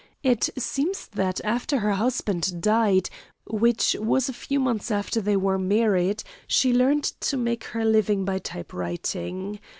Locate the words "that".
1.09-1.39